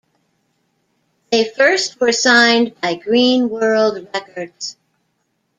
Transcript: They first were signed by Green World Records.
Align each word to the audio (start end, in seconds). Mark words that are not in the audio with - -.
They 1.31 1.51
first 1.55 1.99
were 2.01 2.11
signed 2.11 2.73
by 2.81 2.95
Green 2.95 3.49
World 3.49 4.07
Records. 4.15 4.75